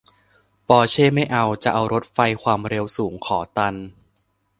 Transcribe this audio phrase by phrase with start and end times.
[0.69, 3.75] ปอร์เช่ไม่เอา จะเอารถไฟความเร็วสูง ขอตัน